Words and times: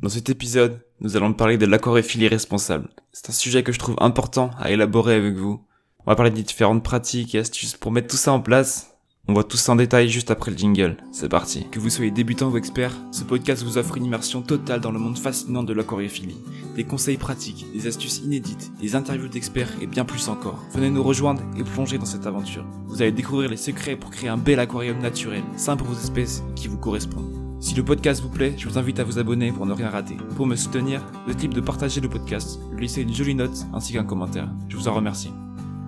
Dans 0.00 0.08
cet 0.08 0.30
épisode, 0.30 0.80
nous 1.00 1.16
allons 1.16 1.32
parler 1.32 1.58
de 1.58 1.66
l'aquariophilie 1.66 2.28
responsable. 2.28 2.88
C'est 3.12 3.30
un 3.30 3.32
sujet 3.32 3.64
que 3.64 3.72
je 3.72 3.80
trouve 3.80 3.96
important 3.98 4.52
à 4.56 4.70
élaborer 4.70 5.16
avec 5.16 5.34
vous. 5.34 5.60
On 6.06 6.12
va 6.12 6.14
parler 6.14 6.30
des 6.30 6.44
différentes 6.44 6.84
pratiques 6.84 7.34
et 7.34 7.40
astuces 7.40 7.74
pour 7.74 7.90
mettre 7.90 8.06
tout 8.06 8.16
ça 8.16 8.32
en 8.32 8.40
place. 8.40 8.94
On 9.26 9.32
voit 9.34 9.42
tout 9.42 9.56
ça 9.56 9.72
en 9.72 9.76
détail 9.76 10.08
juste 10.08 10.30
après 10.30 10.52
le 10.52 10.56
jingle. 10.56 10.98
C'est 11.10 11.28
parti. 11.28 11.66
Que 11.72 11.80
vous 11.80 11.90
soyez 11.90 12.12
débutant 12.12 12.48
ou 12.48 12.56
expert, 12.56 12.92
ce 13.10 13.24
podcast 13.24 13.64
vous 13.64 13.76
offre 13.76 13.96
une 13.96 14.04
immersion 14.04 14.40
totale 14.40 14.80
dans 14.80 14.92
le 14.92 15.00
monde 15.00 15.18
fascinant 15.18 15.64
de 15.64 15.72
l'aquariophilie. 15.72 16.38
Des 16.76 16.84
conseils 16.84 17.16
pratiques, 17.16 17.66
des 17.74 17.88
astuces 17.88 18.18
inédites, 18.18 18.70
des 18.80 18.94
interviews 18.94 19.28
d'experts 19.28 19.72
et 19.82 19.88
bien 19.88 20.04
plus 20.04 20.28
encore. 20.28 20.64
Venez 20.74 20.90
nous 20.90 21.02
rejoindre 21.02 21.42
et 21.58 21.64
plonger 21.64 21.98
dans 21.98 22.06
cette 22.06 22.26
aventure. 22.26 22.64
Vous 22.86 23.02
allez 23.02 23.12
découvrir 23.12 23.50
les 23.50 23.56
secrets 23.56 23.96
pour 23.96 24.10
créer 24.10 24.30
un 24.30 24.38
bel 24.38 24.60
aquarium 24.60 25.00
naturel, 25.00 25.42
sain 25.56 25.76
pour 25.76 25.88
vos 25.88 26.00
espèces 26.00 26.44
qui 26.54 26.68
vous 26.68 26.78
correspondent. 26.78 27.37
Si 27.60 27.74
le 27.74 27.84
podcast 27.84 28.22
vous 28.22 28.28
plaît, 28.28 28.54
je 28.56 28.68
vous 28.68 28.78
invite 28.78 29.00
à 29.00 29.04
vous 29.04 29.18
abonner 29.18 29.50
pour 29.50 29.66
ne 29.66 29.72
rien 29.72 29.90
rater. 29.90 30.16
Pour 30.36 30.46
me 30.46 30.54
soutenir, 30.54 31.04
le 31.26 31.34
type 31.34 31.52
de 31.52 31.60
partager 31.60 32.00
le 32.00 32.08
podcast, 32.08 32.60
lui 32.72 32.82
laisser 32.82 33.02
une 33.02 33.12
jolie 33.12 33.34
note 33.34 33.66
ainsi 33.74 33.92
qu'un 33.94 34.04
commentaire. 34.04 34.48
Je 34.68 34.76
vous 34.76 34.86
en 34.86 34.94
remercie. 34.94 35.32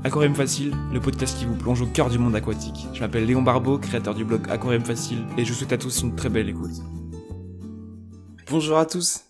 Aquarium 0.02 0.34
Facile, 0.34 0.74
le 0.92 0.98
podcast 0.98 1.38
qui 1.38 1.44
vous 1.44 1.54
plonge 1.54 1.80
au 1.80 1.86
cœur 1.86 2.10
du 2.10 2.18
monde 2.18 2.34
aquatique. 2.34 2.88
Je 2.92 2.98
m'appelle 2.98 3.24
Léon 3.24 3.42
Barbeau, 3.42 3.78
créateur 3.78 4.16
du 4.16 4.24
blog 4.24 4.50
Aquarium 4.50 4.84
Facile, 4.84 5.24
et 5.38 5.44
je 5.44 5.52
vous 5.52 5.58
souhaite 5.58 5.72
à 5.72 5.78
tous 5.78 6.02
une 6.02 6.16
très 6.16 6.28
belle 6.28 6.48
écoute. 6.48 6.82
Bonjour 8.50 8.76
à 8.76 8.84
tous, 8.84 9.20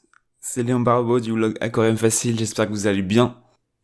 c'est 0.41 0.63
Léon 0.63 0.81
Barbeau 0.81 1.21
du 1.21 1.35
blog 1.35 1.59
Aquarium 1.61 1.99
Facile, 1.99 2.39
j'espère 2.39 2.69
que 2.69 2.73
vous 2.73 2.87
allez 2.87 3.03
bien. 3.03 3.37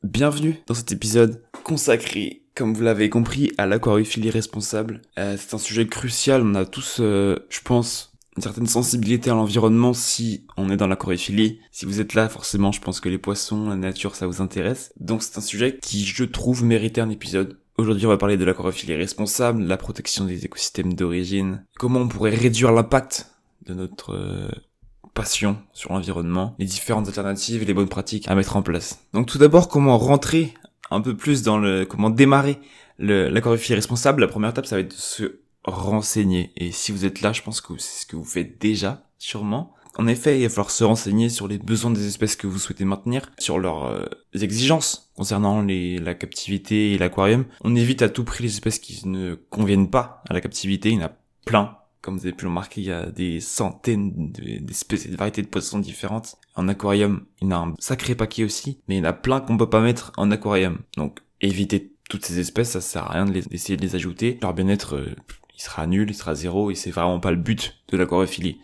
Bienvenue 0.03 0.63
dans 0.67 0.75
cet 0.75 0.93
épisode 0.93 1.43
consacré, 1.63 2.47
comme 2.55 2.73
vous 2.73 2.83
l'avez 2.83 3.11
compris, 3.11 3.53
à 3.59 3.67
l'aquariophilie 3.67 4.31
responsable. 4.31 5.03
Euh, 5.19 5.37
c'est 5.39 5.53
un 5.53 5.59
sujet 5.59 5.87
crucial, 5.87 6.41
on 6.43 6.55
a 6.55 6.65
tous, 6.65 6.99
euh, 7.01 7.37
je 7.51 7.61
pense, 7.61 8.16
une 8.37 8.43
certaine 8.43 8.67
sensibilité 8.67 9.31
à 9.31 9.35
l'environnement 9.35 9.95
si 9.95 10.47
on 10.57 10.71
est 10.71 10.77
dans 10.77 10.87
la 10.87 10.97
choréophilie. 10.97 11.61
Si 11.71 11.87
vous 11.87 12.01
êtes 12.01 12.15
là, 12.15 12.29
forcément, 12.29 12.73
je 12.73 12.81
pense 12.81 13.01
que 13.01 13.09
les 13.09 13.19
poissons, 13.19 13.69
la 13.69 13.77
nature, 13.77 14.15
ça 14.15 14.27
vous 14.27 14.43
intéresse. 14.43 14.93
Donc 15.01 15.23
c'est 15.23 15.39
un 15.39 15.43
sujet 15.43 15.79
qui, 15.81 16.05
je 16.05 16.25
trouve, 16.25 16.63
méritait 16.65 17.01
un 17.01 17.11
épisode. 17.11 17.59
Aujourd'hui, 17.79 18.07
on 18.07 18.11
va 18.11 18.19
parler 18.19 18.37
de 18.37 18.45
la 18.45 18.55
choréophilie 18.55 18.95
responsable, 18.95 19.63
la 19.63 19.77
protection 19.77 20.25
des 20.25 20.45
écosystèmes 20.45 20.95
d'origine, 20.95 21.65
comment 21.79 22.01
on 22.01 22.09
pourrait 22.09 22.35
réduire 22.35 22.73
l'impact 22.73 23.31
de 23.67 23.75
notre 23.75 24.15
euh, 24.15 24.49
passion 25.13 25.59
sur 25.73 25.93
l'environnement, 25.93 26.55
les 26.59 26.67
différentes 26.67 27.09
alternatives 27.09 27.63
et 27.63 27.67
les 27.67 27.75
bonnes 27.75 27.89
pratiques 27.89 28.29
à 28.29 28.35
mettre 28.35 28.57
en 28.57 28.63
place. 28.63 29.01
Donc 29.13 29.27
tout 29.27 29.39
d'abord, 29.39 29.69
comment 29.69 29.99
rentrer 29.99 30.55
un 30.91 31.01
peu 31.01 31.17
plus 31.17 31.43
dans 31.43 31.59
le, 31.59 31.85
comment 31.85 32.11
démarrer 32.11 32.59
le, 32.99 33.29
la 33.29 33.41
choréophilie 33.41 33.75
responsable. 33.75 34.21
La 34.23 34.29
première 34.29 34.51
étape, 34.51 34.67
ça 34.67 34.77
va 34.77 34.81
être 34.81 34.91
de 34.91 34.95
se 34.95 35.41
renseigner. 35.67 36.53
Et 36.57 36.73
si 36.73 36.93
vous 36.93 37.05
êtes 37.05 37.21
là, 37.21 37.33
je 37.33 37.43
pense 37.43 37.61
que 37.61 37.77
c'est 37.79 38.03
ce 38.03 38.07
que 38.07 38.17
vous 38.17 38.25
faites 38.25 38.61
déjà, 38.61 39.09
sûrement. 39.19 39.75
En 39.99 40.07
effet, 40.07 40.39
il 40.39 40.43
va 40.43 40.49
falloir 40.51 40.71
se 40.71 40.85
renseigner 40.85 41.29
sur 41.29 41.49
les 41.49 41.59
besoins 41.59 41.91
des 41.91 42.07
espèces 42.07 42.37
que 42.37 42.47
vous 42.47 42.59
souhaitez 42.59 42.85
maintenir, 42.85 43.31
sur 43.39 43.59
leurs 43.59 43.87
euh, 43.87 44.05
exigences 44.35 45.11
concernant 45.17 45.63
les, 45.63 45.99
la 45.99 46.15
captivité 46.15 46.93
et 46.93 46.99
l'aquarium. 46.99 47.47
On 47.63 47.75
évite 47.75 48.03
à 48.03 48.11
tout 48.11 48.25
prix 48.25 48.45
les 48.45 48.51
espèces 48.51 48.79
qui 48.79 49.09
ne 49.09 49.35
conviennent 49.35 49.89
pas 49.89 50.23
à 50.29 50.35
la 50.35 50.41
captivité. 50.41 50.91
Il 50.91 50.97
y 50.97 51.03
en 51.03 51.07
a 51.07 51.13
plein. 51.47 51.79
Comme 52.03 52.19
vous 52.19 52.27
avez 52.27 52.37
pu 52.37 52.45
le 52.45 52.51
remarquer, 52.51 52.83
il 52.83 52.87
y 52.87 52.93
a 52.93 53.07
des 53.07 53.41
centaines 53.41 54.31
d'espèces 54.31 55.07
et 55.07 55.09
de 55.09 55.17
variétés 55.17 55.43
de 55.43 55.49
poissons 55.49 55.79
différentes. 55.79 56.37
En 56.55 56.69
aquarium, 56.69 57.25
il 57.41 57.49
y 57.49 57.53
en 57.53 57.57
a 57.57 57.67
un 57.69 57.75
sacré 57.79 58.15
paquet 58.15 58.45
aussi, 58.45 58.79
mais 58.87 58.97
il 58.97 58.99
y 58.99 59.01
en 59.01 59.09
a 59.09 59.13
plein 59.13 59.41
qu'on 59.41 59.57
peut 59.57 59.71
pas 59.71 59.81
mettre 59.81 60.13
en 60.17 60.31
aquarium. 60.31 60.79
Donc, 60.97 61.21
évitez 61.41 61.97
toutes 62.09 62.25
ces 62.25 62.39
espèces, 62.39 62.71
ça 62.71 62.81
sert 62.81 63.11
à 63.11 63.15
rien 63.15 63.25
d'essayer 63.25 63.77
de, 63.77 63.83
les 63.83 63.97
ajouter. 63.97 64.39
Leur 64.41 64.55
bien-être, 64.55 64.97
euh, 64.97 65.17
il 65.57 65.63
sera 65.63 65.87
nul, 65.87 66.11
il 66.11 66.15
sera 66.15 66.35
zéro, 66.35 66.71
et 66.71 66.75
c'est 66.75 66.91
vraiment 66.91 67.21
pas 67.21 67.31
le 67.31 67.37
but 67.37 67.83
de 67.89 67.97
l'aquariophilie. 67.97 68.61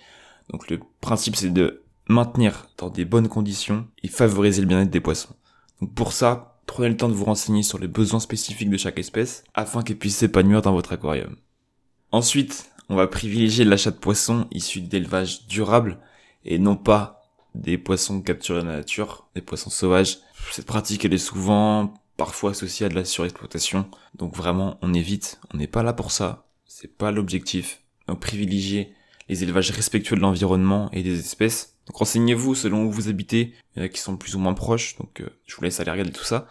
Donc 0.51 0.69
le 0.71 0.81
principe 1.01 1.37
c'est 1.37 1.51
de 1.51 1.83
maintenir 2.09 2.69
dans 2.77 2.91
des 2.91 3.05
bonnes 3.05 3.29
conditions 3.29 3.87
et 4.03 4.09
favoriser 4.09 4.61
le 4.61 4.69
bien-être 4.69 4.91
des 4.91 5.01
poissons. 5.01 5.35
Donc 5.81 5.95
pour 5.95 6.13
ça, 6.13 6.61
prenez 6.67 6.89
le 6.89 6.97
temps 6.97 7.09
de 7.09 7.15
vous 7.15 7.25
renseigner 7.25 7.63
sur 7.63 7.79
les 7.79 7.89
besoins 7.89 8.21
spécifiques 8.21 8.71
de 8.71 8.77
chaque 8.77 8.99
espèce 8.99 9.45
afin 9.55 9.83
qu'elle 9.83 9.99
puisse 9.99 10.17
s'épanouir 10.17 10.63
dans 10.63 10.73
votre 10.73 10.93
aquarium. 10.93 11.37
Ensuite, 12.11 12.71
on 12.89 12.97
va 12.97 13.07
privilégier 13.07 13.65
l'achat 13.65 13.91
de 13.91 13.97
poissons 13.97 14.47
issus 14.51 14.83
d'élevage 14.83 15.47
durable 15.47 15.99
et 16.45 16.59
non 16.59 16.77
pas 16.77 17.23
des 17.55 17.79
poissons 17.79 18.21
capturés 18.21 18.61
dans 18.61 18.69
la 18.69 18.77
nature, 18.77 19.29
des 19.35 19.43
poissons 19.43 19.71
sauvages. 19.71 20.19
Cette 20.51 20.67
pratique 20.67 21.05
elle 21.05 21.15
est 21.15 21.19
souvent 21.19 21.95
parfois 22.17 22.51
associée 22.51 22.87
à 22.87 22.89
de 22.89 22.95
la 22.95 23.05
surexploitation. 23.05 23.89
Donc 24.15 24.37
vraiment, 24.37 24.79
on 24.83 24.93
évite, 24.93 25.41
on 25.53 25.57
n'est 25.57 25.67
pas 25.67 25.83
là 25.83 25.93
pour 25.93 26.11
ça 26.11 26.47
c'est 26.75 26.97
pas 26.97 27.11
l'objectif. 27.11 27.83
Donc 28.09 28.21
privilégiez 28.21 28.95
les 29.29 29.43
élevages 29.43 29.71
respectueux 29.71 30.17
de 30.17 30.21
l'environnement 30.21 30.91
et 30.93 31.03
des 31.03 31.19
espèces. 31.19 31.77
Donc 31.87 31.97
renseignez-vous 31.97 32.55
selon 32.55 32.85
où 32.85 32.91
vous 32.91 33.09
habitez, 33.09 33.55
il 33.77 33.81
y 33.81 33.83
en 33.83 33.85
a 33.85 33.89
qui 33.89 34.01
sont 34.01 34.17
plus 34.17 34.35
ou 34.35 34.39
moins 34.39 34.55
proches, 34.55 34.97
donc 34.99 35.21
euh, 35.21 35.29
je 35.47 35.55
vous 35.55 35.63
laisse 35.63 35.81
aller 35.81 35.91
regarder 35.91 36.13
tout 36.13 36.25
ça. 36.25 36.49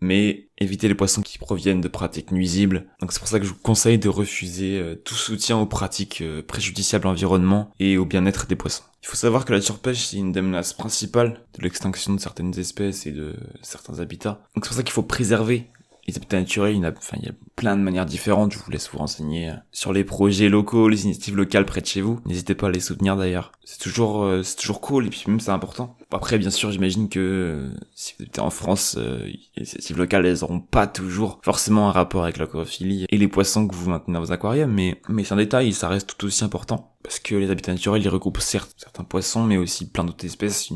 Mais 0.00 0.48
évitez 0.58 0.86
les 0.88 0.94
poissons 0.94 1.22
qui 1.22 1.38
proviennent 1.38 1.80
de 1.80 1.88
pratiques 1.88 2.30
nuisibles. 2.30 2.86
Donc 3.00 3.12
c'est 3.12 3.20
pour 3.20 3.28
ça 3.28 3.38
que 3.38 3.46
je 3.46 3.50
vous 3.50 3.58
conseille 3.60 3.98
de 3.98 4.08
refuser 4.08 4.78
euh, 4.78 4.94
tout 4.96 5.14
soutien 5.14 5.56
aux 5.56 5.66
pratiques 5.66 6.20
euh, 6.20 6.42
préjudiciables 6.42 7.06
à 7.06 7.10
l'environnement 7.10 7.70
et 7.80 7.96
au 7.96 8.04
bien-être 8.04 8.46
des 8.46 8.56
poissons. 8.56 8.84
Il 9.02 9.08
faut 9.08 9.16
savoir 9.16 9.44
que 9.44 9.52
la 9.52 9.60
surpêche 9.60 10.04
c'est 10.04 10.16
une 10.18 10.32
des 10.32 10.42
menaces 10.42 10.72
principales 10.72 11.40
de 11.58 11.62
l'extinction 11.62 12.14
de 12.14 12.20
certaines 12.20 12.58
espèces 12.58 13.06
et 13.06 13.12
de 13.12 13.34
certains 13.62 14.00
habitats. 14.00 14.42
Donc 14.54 14.64
c'est 14.64 14.70
pour 14.70 14.76
ça 14.76 14.82
qu'il 14.82 14.92
faut 14.92 15.02
préserver 15.02 15.68
les 16.06 16.16
habitats 16.16 16.38
naturels, 16.38 16.76
il 16.76 16.82
y, 16.82 16.84
a, 16.84 16.92
enfin, 16.96 17.16
il 17.20 17.26
y 17.26 17.28
a 17.28 17.34
plein 17.56 17.76
de 17.76 17.82
manières 17.82 18.06
différentes. 18.06 18.52
Je 18.52 18.58
vous 18.58 18.70
laisse 18.70 18.90
vous 18.90 18.98
renseigner 18.98 19.50
euh, 19.50 19.54
sur 19.72 19.92
les 19.92 20.04
projets 20.04 20.48
locaux, 20.48 20.88
les 20.88 21.04
initiatives 21.04 21.36
locales 21.36 21.64
près 21.64 21.80
de 21.80 21.86
chez 21.86 22.00
vous. 22.00 22.20
N'hésitez 22.26 22.54
pas 22.54 22.68
à 22.68 22.70
les 22.70 22.80
soutenir 22.80 23.16
d'ailleurs. 23.16 23.52
C'est 23.64 23.80
toujours, 23.80 24.24
euh, 24.24 24.42
c'est 24.42 24.56
toujours 24.56 24.80
cool 24.80 25.06
et 25.06 25.10
puis 25.10 25.24
même 25.26 25.40
c'est 25.40 25.50
important. 25.50 25.96
Après, 26.12 26.38
bien 26.38 26.50
sûr, 26.50 26.70
j'imagine 26.70 27.08
que 27.08 27.18
euh, 27.20 27.70
si 27.94 28.14
vous 28.18 28.26
êtes 28.26 28.38
en 28.38 28.50
France, 28.50 28.96
les 28.96 29.40
initiatives 29.56 29.98
locales, 29.98 30.26
elles 30.26 30.44
auront 30.44 30.60
pas 30.60 30.86
toujours 30.86 31.40
forcément 31.42 31.88
un 31.88 31.92
rapport 31.92 32.24
avec 32.24 32.36
l'aquaphilie 32.36 33.06
et 33.08 33.16
les 33.16 33.28
poissons 33.28 33.66
que 33.66 33.74
vous 33.74 33.90
maintenez 33.90 34.14
dans 34.14 34.20
vos 34.20 34.32
aquariums, 34.32 34.70
mais 34.70 35.00
mais 35.08 35.24
c'est 35.24 35.34
un 35.34 35.38
détail, 35.38 35.72
ça 35.72 35.88
reste 35.88 36.16
tout 36.16 36.26
aussi 36.26 36.44
important 36.44 36.94
parce 37.02 37.18
que 37.18 37.34
les 37.34 37.50
habitats 37.50 37.72
naturels, 37.72 38.02
ils 38.02 38.08
regroupent 38.08 38.40
certes 38.40 38.72
certains 38.76 39.04
poissons, 39.04 39.44
mais 39.44 39.56
aussi 39.56 39.88
plein 39.90 40.04
d'autres 40.04 40.24
espèces, 40.24 40.70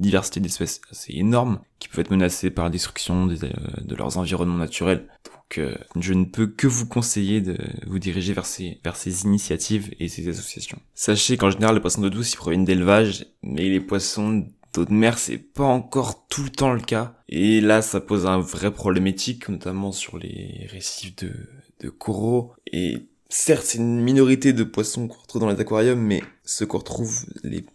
diversité 0.00 0.40
d'espèces 0.40 0.80
assez 0.90 1.12
énorme 1.14 1.60
qui 1.78 1.88
peuvent 1.88 2.00
être 2.00 2.10
menacées 2.10 2.50
par 2.50 2.64
la 2.64 2.70
destruction 2.70 3.28
euh, 3.28 3.48
de 3.80 3.94
leurs 3.94 4.18
environnements 4.18 4.58
naturels. 4.58 5.06
Donc 5.24 5.58
euh, 5.58 5.76
je 6.00 6.14
ne 6.14 6.24
peux 6.24 6.46
que 6.46 6.66
vous 6.66 6.86
conseiller 6.86 7.40
de 7.40 7.56
vous 7.86 7.98
diriger 7.98 8.32
vers 8.32 8.46
ces, 8.46 9.24
initiatives 9.24 9.94
et 10.00 10.08
ces 10.08 10.28
associations. 10.28 10.78
Sachez 10.94 11.36
qu'en 11.36 11.50
général 11.50 11.74
les 11.74 11.80
poissons 11.80 12.00
d'eau 12.00 12.10
douce 12.10 12.32
ils 12.32 12.36
proviennent 12.36 12.64
d'élevage, 12.64 13.26
mais 13.42 13.68
les 13.68 13.80
poissons 13.80 14.46
d'eau 14.74 14.84
de 14.84 14.92
mer 14.92 15.18
c'est 15.18 15.38
pas 15.38 15.64
encore 15.64 16.26
tout 16.28 16.42
le 16.42 16.50
temps 16.50 16.72
le 16.72 16.80
cas. 16.80 17.14
Et 17.28 17.60
là 17.60 17.82
ça 17.82 18.00
pose 18.00 18.26
un 18.26 18.38
vrai 18.38 18.72
problématique, 18.72 19.48
notamment 19.48 19.92
sur 19.92 20.18
les 20.18 20.66
récifs 20.70 21.14
de 21.16 21.88
coraux 21.90 22.54
et 22.72 23.08
certes, 23.34 23.64
c'est 23.66 23.78
une 23.78 24.00
minorité 24.00 24.52
de 24.52 24.62
poissons 24.62 25.08
qu'on 25.08 25.20
retrouve 25.20 25.42
dans 25.42 25.50
les 25.50 25.58
aquariums, 25.58 26.00
mais 26.00 26.22
ceux 26.44 26.66
qu'on 26.66 26.78
retrouve, 26.78 27.26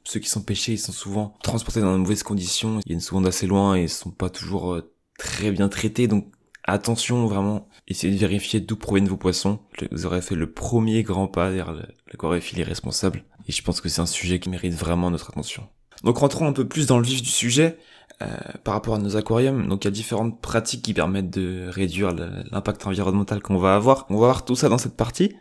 ceux 0.05 0.19
qui 0.19 0.29
sont 0.29 0.41
pêchés, 0.41 0.73
ils 0.73 0.79
sont 0.79 0.93
souvent 0.93 1.35
transportés 1.43 1.81
dans 1.81 1.93
de 1.93 1.97
mauvaises 1.97 2.23
conditions, 2.23 2.79
ils 2.85 2.89
viennent 2.89 3.01
souvent 3.01 3.21
d'assez 3.21 3.45
loin 3.45 3.75
et 3.75 3.83
ils 3.83 3.89
sont 3.89 4.11
pas 4.11 4.29
toujours 4.29 4.73
euh, 4.73 4.93
très 5.17 5.51
bien 5.51 5.67
traités, 5.67 6.07
donc 6.07 6.27
attention 6.63 7.27
vraiment, 7.27 7.67
essayez 7.89 8.13
de 8.13 8.19
vérifier 8.19 8.61
d'où 8.61 8.77
proviennent 8.77 9.09
vos 9.09 9.17
poissons. 9.17 9.59
Vous 9.91 10.05
aurez 10.05 10.21
fait 10.21 10.35
le 10.35 10.49
premier 10.49 11.03
grand 11.03 11.27
pas 11.27 11.49
vers 11.49 11.73
l'aquariophilie 12.07 12.63
responsable, 12.63 13.25
et 13.47 13.51
je 13.51 13.61
pense 13.61 13.81
que 13.81 13.89
c'est 13.89 14.01
un 14.01 14.05
sujet 14.05 14.39
qui 14.39 14.49
mérite 14.49 14.73
vraiment 14.73 15.11
notre 15.11 15.29
attention. 15.29 15.67
Donc 16.03 16.19
rentrons 16.19 16.47
un 16.47 16.53
peu 16.53 16.67
plus 16.67 16.87
dans 16.87 16.99
le 16.99 17.05
vif 17.05 17.21
du 17.21 17.29
sujet. 17.29 17.77
Euh, 18.21 18.27
par 18.65 18.73
rapport 18.73 18.95
à 18.95 18.97
nos 18.97 19.15
aquariums. 19.15 19.69
Donc 19.69 19.85
il 19.85 19.87
y 19.87 19.87
a 19.87 19.91
différentes 19.91 20.41
pratiques 20.41 20.81
qui 20.81 20.93
permettent 20.93 21.29
de 21.29 21.69
réduire 21.69 22.13
l'impact 22.51 22.85
environnemental 22.85 23.41
qu'on 23.41 23.57
va 23.57 23.75
avoir. 23.75 24.07
On 24.09 24.15
va 24.15 24.25
voir 24.25 24.43
tout 24.43 24.55
ça 24.55 24.67
dans 24.67 24.77
cette 24.77 24.97
partie. 24.97 25.35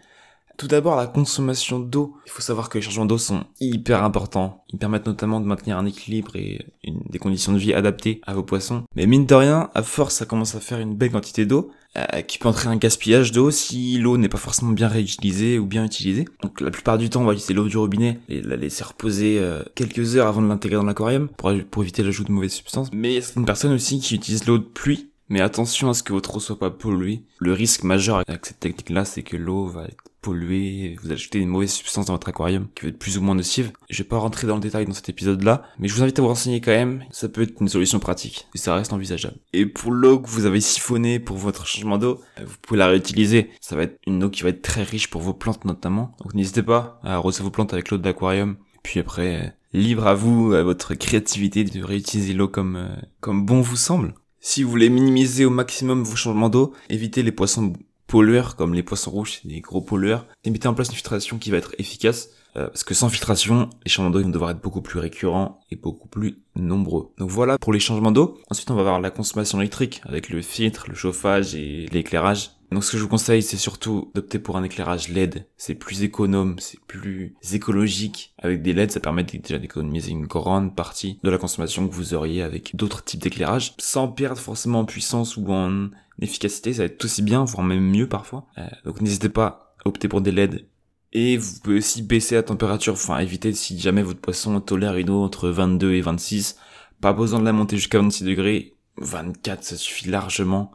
Tout 0.59 0.67
d'abord, 0.67 0.97
la 0.97 1.07
consommation 1.07 1.79
d'eau. 1.79 2.17
Il 2.27 2.33
faut 2.33 2.43
savoir 2.43 2.69
que 2.69 2.79
les 2.79 2.83
changements 2.83 3.07
d'eau 3.07 3.17
sont 3.17 3.45
hyper 3.61 4.03
importants. 4.03 4.65
Ils 4.73 4.79
permettent 4.79 5.07
notamment 5.07 5.39
de 5.39 5.47
maintenir 5.47 5.79
un 5.79 5.87
équilibre 5.87 6.35
et 6.35 6.67
des 6.85 7.21
conditions 7.21 7.53
de 7.53 7.59
vie 7.59 7.73
adaptées 7.73 8.21
à 8.27 8.35
vos 8.35 8.43
poissons. 8.43 8.83
Mais 8.97 9.07
mine 9.07 9.25
de 9.25 9.35
rien, 9.37 9.71
à 9.77 9.85
force, 9.85 10.17
ça 10.17 10.27
commence 10.27 10.57
à 10.57 10.61
faire 10.61 10.81
une 10.81 10.97
belle 10.97 11.13
quantité 11.13 11.47
d'eau, 11.47 11.71
euh, 11.97 12.23
qui 12.23 12.39
peut 12.39 12.49
entraîner 12.49 12.75
un 12.75 12.79
gaspillage 12.79 13.31
d'eau 13.31 13.53
si 13.53 13.99
l'eau 13.99 14.19
n'est 14.19 14.29
pas 14.29 14.37
forcément 14.37 14.73
bien 14.73 14.89
réutilisée 14.89 15.61
ou 15.61 15.67
bien 15.67 15.85
utilisée. 15.85 16.25
Donc 16.43 16.61
la 16.61 16.73
plupart 16.73 16.99
du 16.99 17.09
temps, 17.09 17.23
on 17.23 17.27
va 17.27 17.35
utiliser 17.35 17.55
l'eau 17.55 17.69
du 17.69 17.77
robinet 17.77 18.19
et 18.29 18.43
la 18.43 18.57
laisser 18.57 18.83
reposer 18.83 19.39
euh, 19.39 19.63
quelques 19.77 20.17
heures 20.17 20.27
avant 20.27 20.43
de 20.43 20.49
l'intégrer 20.49 20.79
dans 20.79 20.83
l'aquarium 20.83 21.29
pour, 21.29 21.53
éviter 21.53 22.03
l'ajout 22.03 22.25
de 22.25 22.33
mauvaises 22.33 22.55
substances. 22.55 22.91
Mais 22.93 23.15
il 23.15 23.23
y 23.23 23.49
a 23.49 23.69
aussi 23.71 24.01
qui 24.01 24.17
utilisent 24.17 24.47
l'eau 24.47 24.59
de 24.59 24.65
pluie 24.65 25.09
mais 25.31 25.43
attention 25.43 25.91
à 25.91 25.95
ce 25.95 26.03
que 26.03 26.15
votre 26.15 26.37
eau 26.37 26.41
soit 26.41 26.59
pas 26.59 26.71
polluée. 26.71 27.23
Le 27.39 27.53
risque 27.53 27.85
majeur 27.85 28.23
avec 28.27 28.47
cette 28.47 28.61
technique-là, 28.61 29.05
c'est 29.05 29.23
que 29.23 29.37
l'eau 29.37 29.67
va 29.67 29.85
être 29.85 30.03
polluée, 30.29 30.97
vous 31.03 31.11
ajoutez 31.11 31.39
une 31.39 31.49
mauvaise 31.49 31.73
substance 31.73 32.07
dans 32.07 32.13
votre 32.13 32.29
aquarium 32.29 32.69
qui 32.75 32.83
va 32.83 32.89
être 32.91 32.99
plus 32.99 33.17
ou 33.17 33.23
moins 33.23 33.35
nocive. 33.35 33.73
Je 33.89 34.03
vais 34.03 34.09
pas 34.09 34.19
rentrer 34.19 34.47
dans 34.47 34.57
le 34.57 34.61
détail 34.61 34.85
dans 34.85 34.93
cet 34.93 35.09
épisode-là, 35.09 35.63
mais 35.79 35.89
je 35.89 35.95
vous 35.95 36.03
invite 36.03 36.19
à 36.19 36.23
vous 36.23 36.29
renseigner 36.29 36.61
quand 36.61 36.73
même. 36.73 37.03
Ça 37.11 37.31
peut 37.31 37.41
être 37.41 37.61
une 37.63 37.69
solution 37.69 37.99
pratique 37.99 38.47
et 38.55 38.59
ça 38.59 38.75
reste 38.75 38.93
envisageable. 38.93 39.39
Et 39.55 39.65
pour 39.65 39.91
l'eau 39.91 40.19
que 40.19 40.29
vous 40.29 40.45
avez 40.45 40.61
siphonnée 40.61 41.19
pour 41.19 41.39
votre 41.39 41.67
changement 41.67 41.97
d'eau, 41.97 42.21
vous 42.45 42.57
pouvez 42.61 42.79
la 42.79 42.89
réutiliser. 42.89 43.49
Ça 43.63 43.75
va 43.75 43.85
être 43.85 43.99
une 44.07 44.23
eau 44.23 44.29
qui 44.29 44.43
va 44.43 44.51
être 44.51 44.61
très 44.61 44.83
riche 44.83 45.09
pour 45.09 45.23
vos 45.23 45.33
plantes 45.33 45.65
notamment. 45.65 46.15
Donc 46.23 46.35
n'hésitez 46.35 46.63
pas 46.63 47.01
à 47.03 47.15
arroser 47.15 47.43
vos 47.43 47.51
plantes 47.51 47.73
avec 47.73 47.91
l'eau 47.91 47.97
de 47.97 48.05
l'aquarium. 48.05 48.57
Puis 48.83 49.01
après, 49.01 49.57
libre 49.73 50.07
à 50.07 50.15
vous, 50.15 50.53
à 50.53 50.63
votre 50.63 50.93
créativité 50.93 51.65
de 51.65 51.83
réutiliser 51.83 52.35
l'eau 52.35 52.49
comme, 52.49 52.77
euh, 52.77 52.97
comme 53.21 53.47
bon 53.47 53.63
vous 53.63 53.77
semble. 53.77 54.13
Si 54.41 54.63
vous 54.63 54.71
voulez 54.71 54.91
minimiser 54.91 55.47
au 55.47 55.51
maximum 55.51 56.05
vos 56.05 56.17
changements 56.17 56.49
d'eau, 56.49 56.73
évitez 56.91 57.23
les 57.23 57.33
poissons 57.33 57.73
pollueurs 58.09 58.57
comme 58.57 58.75
les 58.75 58.83
poissons 58.83 59.13
rouges, 59.13 59.39
c'est 59.41 59.49
des 59.49 59.61
gros 59.61 59.81
pollueurs, 59.81 60.27
et 60.43 60.51
mettez 60.51 60.67
en 60.67 60.75
place 60.75 60.89
une 60.89 60.95
filtration 60.95 61.39
qui 61.39 61.53
va 61.53 61.59
être 61.59 61.75
efficace 61.79 62.31
euh, 62.57 62.67
parce 62.67 62.83
que 62.83 62.95
sans 62.95 63.09
filtration, 63.09 63.71
les 63.85 63.91
changements 63.91 64.11
d'eau 64.11 64.23
vont 64.23 64.31
devoir 64.31 64.51
être 64.51 64.61
beaucoup 64.61 64.83
plus 64.83 64.99
récurrents 64.99 65.61
et 65.71 65.77
beaucoup 65.77 66.09
plus 66.09 66.43
nombreux. 66.57 67.13
Donc 67.19 67.31
voilà 67.31 67.59
pour 67.59 67.73
les 67.73 67.79
changements 67.79 68.11
d'eau. 68.11 68.39
Ensuite, 68.51 68.71
on 68.71 68.75
va 68.75 68.83
voir 68.83 69.01
la 69.01 69.11
consommation 69.11 69.61
électrique 69.61 70.01
avec 70.05 70.31
le 70.31 70.43
filtre, 70.43 70.87
le 70.89 70.95
chauffage 70.95 71.55
et 71.55 71.87
l'éclairage. 71.93 72.51
Donc 72.71 72.85
ce 72.85 72.93
que 72.93 72.99
je 72.99 73.03
vous 73.03 73.09
conseille, 73.09 73.43
c'est 73.43 73.57
surtout 73.57 74.11
d'opter 74.15 74.39
pour 74.39 74.57
un 74.57 74.63
éclairage 74.63 75.09
LED. 75.09 75.47
C'est 75.57 75.75
plus 75.75 76.03
économe, 76.03 76.57
c'est 76.59 76.81
plus 76.81 77.35
écologique. 77.53 78.35
Avec 78.39 78.63
des 78.63 78.73
LED, 78.73 78.91
ça 78.91 79.01
permet 79.01 79.25
déjà 79.25 79.59
d'économiser 79.59 80.11
une 80.11 80.27
grande 80.27 80.77
partie 80.77 81.19
de 81.23 81.31
la 81.31 81.39
consommation 81.39 81.89
que 81.89 81.95
vous 81.95 82.15
auriez 82.15 82.43
avec 82.43 82.77
d'autres 82.77 83.05
types 83.05 83.23
d'éclairage, 83.23 83.75
sans 83.79 84.09
perdre 84.09 84.41
forcément 84.41 84.81
en 84.81 84.85
puissance 84.85 85.37
ou 85.37 85.51
en 85.51 85.89
efficacité. 86.21 86.73
Ça 86.75 86.83
va 86.83 86.87
être 86.87 87.05
aussi 87.05 87.23
bien, 87.23 87.45
voire 87.45 87.67
même 87.67 87.81
mieux 87.81 88.09
parfois. 88.09 88.47
Euh, 88.59 88.67
donc 88.85 89.01
n'hésitez 89.01 89.31
pas 89.31 89.75
à 89.85 89.89
opter 89.89 90.09
pour 90.09 90.21
des 90.21 90.33
LED 90.33 90.67
et 91.13 91.37
vous 91.37 91.61
pouvez 91.63 91.79
aussi 91.79 92.03
baisser 92.03 92.35
la 92.35 92.43
température, 92.43 92.93
enfin 92.93 93.19
éviter 93.19 93.53
si 93.55 93.79
jamais 93.79 94.03
votre 94.03 94.21
poisson 94.21 94.61
tolère 94.61 94.97
une 94.97 95.11
eau 95.11 95.23
entre 95.23 95.49
22 95.49 95.95
et 95.95 96.01
26. 96.01 96.59
Pas 97.01 97.13
besoin 97.13 97.41
de 97.41 97.45
la 97.45 97.53
monter 97.53 97.77
jusqu'à 97.77 97.99
26 97.99 98.25
degrés. 98.25 98.75
24, 98.99 99.65
ça 99.65 99.77
suffit 99.77 100.09
largement. 100.09 100.71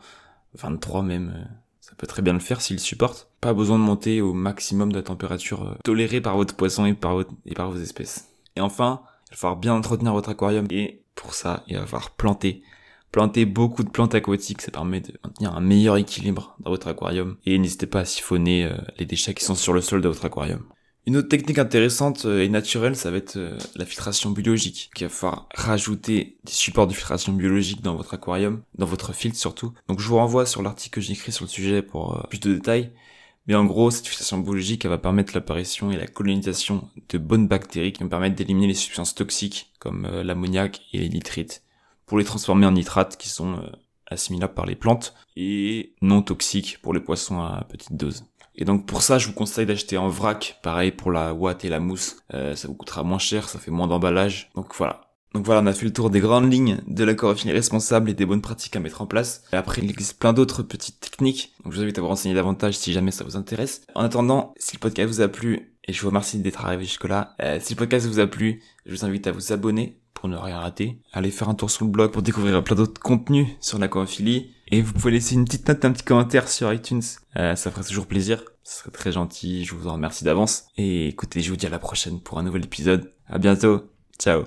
23 0.55 1.03
même, 1.03 1.33
euh, 1.35 1.43
ça 1.93 1.97
peut 1.97 2.07
très 2.07 2.23
bien 2.23 2.33
le 2.33 2.39
faire 2.39 2.59
s'il 2.59 2.79
supporte. 2.79 3.29
Pas 3.39 3.53
besoin 3.53 3.77
de 3.77 3.83
monter 3.83 4.19
au 4.19 4.33
maximum 4.33 4.91
de 4.91 4.97
la 4.97 5.03
température 5.03 5.63
euh, 5.63 5.75
tolérée 5.83 6.21
par 6.21 6.35
votre 6.37 6.55
poisson 6.55 6.85
et 6.85 6.95
par, 6.95 7.21
et 7.45 7.53
par 7.53 7.69
vos 7.69 7.77
espèces. 7.77 8.29
Et 8.55 8.61
enfin, 8.61 9.03
il 9.27 9.35
va 9.35 9.37
falloir 9.37 9.59
bien 9.59 9.75
entretenir 9.75 10.11
votre 10.11 10.29
aquarium. 10.29 10.65
Et 10.71 11.03
pour 11.13 11.35
ça, 11.35 11.63
il 11.67 11.77
va 11.77 11.85
falloir 11.85 12.09
planter 12.09 12.63
Plantez 13.11 13.45
beaucoup 13.45 13.83
de 13.83 13.89
plantes 13.89 14.15
aquatiques, 14.15 14.63
ça 14.63 14.71
permet 14.71 14.99
de 14.99 15.13
maintenir 15.23 15.55
un 15.55 15.61
meilleur 15.61 15.97
équilibre 15.97 16.55
dans 16.59 16.71
votre 16.71 16.87
aquarium. 16.87 17.37
Et 17.45 17.59
n'hésitez 17.59 17.85
pas 17.85 17.99
à 17.99 18.05
siphonner 18.05 18.65
euh, 18.65 18.75
les 18.97 19.05
déchets 19.05 19.35
qui 19.35 19.45
sont 19.45 19.53
sur 19.53 19.71
le 19.71 19.81
sol 19.81 20.01
de 20.01 20.07
votre 20.07 20.25
aquarium. 20.25 20.63
Une 21.05 21.17
autre 21.17 21.27
technique 21.27 21.59
intéressante 21.59 22.25
euh, 22.25 22.43
et 22.43 22.49
naturelle, 22.49 22.95
ça 22.95 23.11
va 23.11 23.17
être 23.17 23.35
euh, 23.35 23.57
la 23.75 23.85
filtration 23.85 24.29
biologique. 24.31 24.89
Il 24.97 25.03
va 25.03 25.09
falloir 25.09 25.49
rajouter 25.53 26.37
des 26.45 26.51
supports 26.51 26.87
de 26.87 26.93
filtration 26.93 27.33
biologique 27.33 27.81
dans 27.81 27.95
votre 27.95 28.13
aquarium, 28.13 28.61
dans 28.77 28.85
votre 28.85 29.13
filtre 29.13 29.37
surtout. 29.37 29.73
Donc 29.87 29.99
je 29.99 30.07
vous 30.07 30.15
renvoie 30.15 30.45
sur 30.45 30.61
l'article 30.61 30.95
que 30.95 31.01
j'ai 31.01 31.13
écrit 31.13 31.31
sur 31.31 31.45
le 31.45 31.49
sujet 31.49 31.81
pour 31.81 32.25
plus 32.29 32.39
de 32.39 32.53
détails. 32.53 32.91
Mais 33.47 33.55
en 33.55 33.65
gros, 33.65 33.91
cette 33.91 34.07
filtration 34.07 34.37
biologique, 34.37 34.85
elle 34.85 34.91
va 34.91 34.97
permettre 34.97 35.33
l'apparition 35.35 35.91
et 35.91 35.97
la 35.97 36.07
colonisation 36.07 36.87
de 37.09 37.17
bonnes 37.17 37.49
bactéries 37.49 37.91
qui 37.91 38.01
vont 38.01 38.09
permettre 38.09 38.35
d'éliminer 38.35 38.67
les 38.67 38.73
substances 38.73 39.15
toxiques 39.15 39.73
comme 39.79 40.07
l'ammoniac 40.23 40.81
et 40.93 40.99
les 40.99 41.09
nitrites 41.09 41.63
pour 42.05 42.17
les 42.17 42.25
transformer 42.25 42.65
en 42.65 42.71
nitrates 42.71 43.17
qui 43.17 43.29
sont 43.29 43.55
euh, 43.55 43.69
assimilables 44.07 44.53
par 44.53 44.65
les 44.65 44.75
plantes 44.75 45.13
et 45.35 45.95
non 46.01 46.21
toxiques 46.21 46.79
pour 46.81 46.93
les 46.93 46.99
poissons 46.99 47.41
à 47.41 47.65
petite 47.69 47.95
dose. 47.95 48.25
Et 48.55 48.65
donc 48.65 48.85
pour 48.85 49.01
ça, 49.01 49.17
je 49.17 49.27
vous 49.27 49.33
conseille 49.33 49.65
d'acheter 49.65 49.97
en 49.97 50.09
vrac, 50.09 50.59
pareil 50.61 50.91
pour 50.91 51.11
la 51.11 51.33
ouate 51.33 51.65
et 51.65 51.69
la 51.69 51.79
mousse, 51.79 52.17
euh, 52.33 52.55
ça 52.55 52.67
vous 52.67 52.75
coûtera 52.75 53.03
moins 53.03 53.19
cher, 53.19 53.49
ça 53.49 53.59
fait 53.59 53.71
moins 53.71 53.87
d'emballage. 53.87 54.51
Donc 54.55 54.75
voilà. 54.75 55.01
Donc 55.33 55.45
voilà, 55.45 55.61
on 55.61 55.65
a 55.65 55.73
fait 55.73 55.85
le 55.85 55.93
tour 55.93 56.11
des 56.11 56.19
grandes 56.19 56.51
lignes 56.51 56.79
de 56.85 57.03
la 57.03 57.15
responsable 57.53 58.11
et 58.11 58.13
des 58.13 58.25
bonnes 58.25 58.41
pratiques 58.41 58.75
à 58.75 58.79
mettre 58.79 59.01
en 59.01 59.07
place. 59.07 59.43
Après, 59.51 59.81
il 59.81 59.89
existe 59.89 60.19
plein 60.19 60.31
d'autres 60.31 60.61
petites 60.61 60.99
techniques, 60.99 61.53
donc 61.63 61.73
je 61.73 61.77
vous 61.77 61.83
invite 61.83 61.97
à 61.97 62.01
vous 62.01 62.07
renseigner 62.07 62.35
davantage 62.35 62.75
si 62.75 62.93
jamais 62.93 63.09
ça 63.09 63.23
vous 63.23 63.35
intéresse. 63.35 63.81
En 63.95 64.03
attendant, 64.03 64.53
si 64.57 64.75
le 64.75 64.79
podcast 64.79 65.09
vous 65.11 65.21
a 65.21 65.27
plu, 65.27 65.73
et 65.85 65.91
je 65.91 65.99
vous 66.01 66.09
remercie 66.09 66.37
d'être 66.37 66.63
arrivé 66.63 66.83
jusque-là, 66.83 67.35
euh, 67.41 67.57
si 67.59 67.73
le 67.73 67.79
podcast 67.79 68.05
vous 68.05 68.19
a 68.19 68.27
plu, 68.27 68.61
je 68.85 68.91
vous 68.91 69.05
invite 69.05 69.25
à 69.25 69.31
vous 69.31 69.51
abonner 69.51 69.97
pour 70.13 70.29
ne 70.29 70.37
rien 70.37 70.59
rater. 70.59 70.99
Allez 71.11 71.31
faire 71.31 71.49
un 71.49 71.55
tour 71.55 71.71
sur 71.71 71.85
le 71.85 71.91
blog 71.91 72.11
pour 72.11 72.21
découvrir 72.21 72.63
plein 72.63 72.75
d'autres 72.75 73.01
contenus 73.01 73.47
sur 73.59 73.79
la 73.79 73.87
coophilie. 73.87 74.51
Et 74.73 74.81
vous 74.81 74.91
pouvez 74.91 75.11
laisser 75.11 75.35
une 75.35 75.45
petite 75.45 75.67
note, 75.67 75.85
un 75.85 75.91
petit 75.91 76.03
commentaire 76.03 76.49
sur 76.49 76.73
iTunes. 76.73 77.03
Euh, 77.35 77.55
ça 77.55 77.69
ferait 77.69 77.83
toujours 77.83 78.07
plaisir. 78.07 78.43
Ce 78.63 78.79
serait 78.79 78.89
très 78.89 79.11
gentil. 79.11 79.65
Je 79.65 79.75
vous 79.75 79.87
en 79.87 79.93
remercie 79.93 80.23
d'avance. 80.23 80.65
Et 80.77 81.09
écoutez, 81.09 81.41
je 81.41 81.51
vous 81.51 81.55
dis 81.55 81.67
à 81.67 81.69
la 81.69 81.77
prochaine 81.77 82.19
pour 82.19 82.39
un 82.39 82.43
nouvel 82.43 82.65
épisode. 82.65 83.11
À 83.27 83.37
bientôt. 83.37 83.83
Ciao. 84.17 84.45